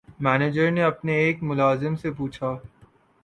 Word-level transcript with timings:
manager 0.19 0.71
نے 0.71 0.83
اپنے 0.83 1.15
ایک 1.15 1.43
ملازم 1.43 1.95
سے 1.95 2.11
پوچھا 2.11 2.51